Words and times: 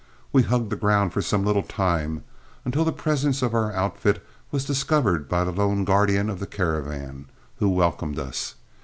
We 0.33 0.41
hugged 0.41 0.71
the 0.71 0.75
ground 0.75 1.13
for 1.13 1.21
some 1.21 1.45
little 1.45 1.61
time, 1.61 2.23
until 2.65 2.83
the 2.83 2.91
presence 2.91 3.43
of 3.43 3.53
our 3.53 3.71
outfit 3.71 4.25
was 4.49 4.65
discovered 4.65 5.29
by 5.29 5.43
the 5.43 5.51
lone 5.51 5.85
guardian 5.85 6.27
of 6.27 6.39
the 6.39 6.47
caravan, 6.47 7.27
who 7.57 7.69
welcomed 7.69 8.17
us. 8.17 8.55